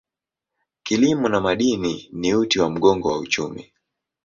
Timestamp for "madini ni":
1.41-2.35